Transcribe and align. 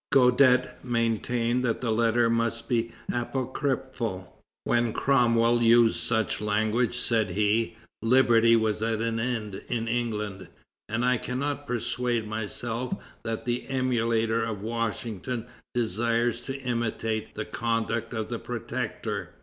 Guadet 0.11 0.83
maintained 0.83 1.63
that 1.63 1.79
the 1.79 1.91
letter 1.91 2.27
must 2.27 2.67
be 2.67 2.91
apocryphal. 3.13 4.41
"When 4.63 4.93
Cromwell 4.93 5.61
used 5.61 5.99
such 5.99 6.41
language," 6.41 6.97
said 6.97 7.29
he, 7.29 7.77
"liberty 8.01 8.55
was 8.55 8.81
at 8.81 8.99
an 8.99 9.19
end 9.19 9.61
in 9.67 9.87
England, 9.87 10.47
and 10.89 11.05
I 11.05 11.17
cannot 11.17 11.67
persuade 11.67 12.27
myself 12.27 12.97
that 13.21 13.45
the 13.45 13.67
emulator 13.67 14.43
of 14.43 14.63
Washington 14.63 15.45
desires 15.75 16.41
to 16.45 16.59
imitate 16.59 17.35
the 17.35 17.45
conduct 17.45 18.11
of 18.11 18.29
the 18.29 18.39
Protector. 18.39 19.35